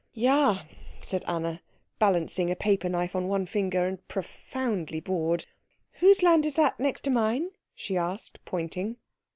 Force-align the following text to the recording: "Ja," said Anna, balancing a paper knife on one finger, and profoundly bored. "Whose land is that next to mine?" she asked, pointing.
"Ja," 0.15 0.63
said 1.03 1.23
Anna, 1.27 1.61
balancing 1.99 2.49
a 2.49 2.55
paper 2.55 2.89
knife 2.89 3.15
on 3.15 3.27
one 3.27 3.45
finger, 3.45 3.85
and 3.85 4.07
profoundly 4.07 4.99
bored. 4.99 5.45
"Whose 5.99 6.23
land 6.23 6.43
is 6.43 6.55
that 6.55 6.79
next 6.79 7.01
to 7.01 7.11
mine?" 7.11 7.51
she 7.75 7.97
asked, 7.97 8.43
pointing. 8.43 8.97